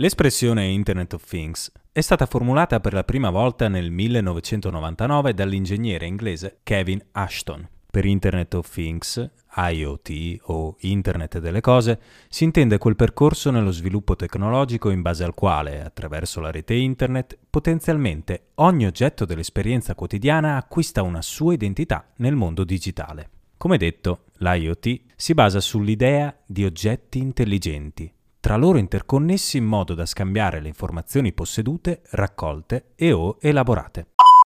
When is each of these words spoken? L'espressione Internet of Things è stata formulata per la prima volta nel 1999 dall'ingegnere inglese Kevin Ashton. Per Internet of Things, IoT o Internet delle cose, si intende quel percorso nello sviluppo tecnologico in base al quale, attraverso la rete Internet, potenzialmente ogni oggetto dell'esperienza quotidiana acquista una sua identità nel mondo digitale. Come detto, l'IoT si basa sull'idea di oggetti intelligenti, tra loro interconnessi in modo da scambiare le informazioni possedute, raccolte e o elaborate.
L'espressione 0.00 0.66
Internet 0.66 1.14
of 1.14 1.26
Things 1.26 1.72
è 1.90 2.00
stata 2.00 2.26
formulata 2.26 2.78
per 2.78 2.92
la 2.92 3.02
prima 3.02 3.30
volta 3.30 3.66
nel 3.66 3.90
1999 3.90 5.34
dall'ingegnere 5.34 6.06
inglese 6.06 6.60
Kevin 6.62 7.04
Ashton. 7.10 7.68
Per 7.90 8.04
Internet 8.04 8.54
of 8.54 8.70
Things, 8.70 9.28
IoT 9.56 10.38
o 10.42 10.76
Internet 10.82 11.40
delle 11.40 11.60
cose, 11.60 11.98
si 12.28 12.44
intende 12.44 12.78
quel 12.78 12.94
percorso 12.94 13.50
nello 13.50 13.72
sviluppo 13.72 14.14
tecnologico 14.14 14.90
in 14.90 15.02
base 15.02 15.24
al 15.24 15.34
quale, 15.34 15.82
attraverso 15.82 16.38
la 16.38 16.52
rete 16.52 16.74
Internet, 16.74 17.36
potenzialmente 17.50 18.50
ogni 18.56 18.86
oggetto 18.86 19.24
dell'esperienza 19.24 19.96
quotidiana 19.96 20.56
acquista 20.56 21.02
una 21.02 21.22
sua 21.22 21.54
identità 21.54 22.06
nel 22.18 22.36
mondo 22.36 22.62
digitale. 22.62 23.30
Come 23.56 23.76
detto, 23.76 24.26
l'IoT 24.36 25.00
si 25.16 25.34
basa 25.34 25.58
sull'idea 25.58 26.32
di 26.46 26.64
oggetti 26.64 27.18
intelligenti, 27.18 28.12
tra 28.40 28.56
loro 28.56 28.78
interconnessi 28.78 29.56
in 29.56 29.64
modo 29.64 29.94
da 29.94 30.06
scambiare 30.06 30.60
le 30.60 30.68
informazioni 30.68 31.32
possedute, 31.32 32.02
raccolte 32.10 32.92
e 32.94 33.12
o 33.12 33.36
elaborate. 33.40 34.17